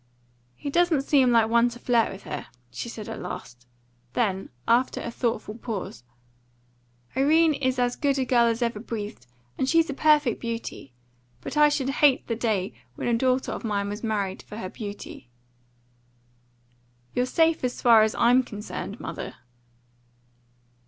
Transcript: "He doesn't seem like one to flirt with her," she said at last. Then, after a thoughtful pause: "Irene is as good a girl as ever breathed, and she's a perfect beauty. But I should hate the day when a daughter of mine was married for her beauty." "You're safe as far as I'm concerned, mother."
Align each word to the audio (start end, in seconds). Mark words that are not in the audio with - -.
"He 0.55 0.71
doesn't 0.71 1.03
seem 1.03 1.31
like 1.31 1.47
one 1.47 1.69
to 1.69 1.77
flirt 1.77 2.11
with 2.11 2.23
her," 2.23 2.47
she 2.71 2.89
said 2.89 3.07
at 3.07 3.21
last. 3.21 3.67
Then, 4.13 4.49
after 4.67 4.99
a 4.99 5.11
thoughtful 5.11 5.53
pause: 5.59 6.03
"Irene 7.15 7.53
is 7.53 7.77
as 7.77 7.95
good 7.95 8.17
a 8.17 8.25
girl 8.25 8.47
as 8.47 8.63
ever 8.63 8.79
breathed, 8.79 9.27
and 9.59 9.69
she's 9.69 9.91
a 9.91 9.93
perfect 9.93 10.41
beauty. 10.41 10.91
But 11.41 11.55
I 11.55 11.69
should 11.69 11.89
hate 12.01 12.25
the 12.25 12.35
day 12.35 12.73
when 12.95 13.07
a 13.09 13.13
daughter 13.15 13.51
of 13.51 13.63
mine 13.63 13.89
was 13.89 14.01
married 14.03 14.41
for 14.41 14.57
her 14.57 14.69
beauty." 14.69 15.29
"You're 17.13 17.27
safe 17.27 17.63
as 17.63 17.79
far 17.79 18.01
as 18.01 18.15
I'm 18.15 18.41
concerned, 18.41 18.99
mother." 18.99 19.35